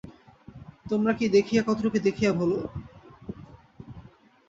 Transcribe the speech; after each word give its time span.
তোমরা 0.89 1.11
কী 1.13 1.25
দেখিয়া, 1.35 1.61
কতটুকু 1.63 1.97
দেখিয়া 1.99 2.31
ভোল। 2.33 2.51